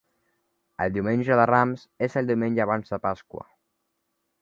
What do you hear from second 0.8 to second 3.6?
El Diumenge de Rams és el diumenge abans de Pasqua.